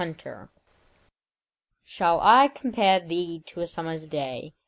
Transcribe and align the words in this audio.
XVIII 0.01 0.47
Shall 1.83 2.19
I 2.21 2.47
compare 2.47 3.01
thee 3.01 3.43
to 3.45 3.61
a 3.61 3.65
summerâs 3.65 4.09
day? 4.09 4.55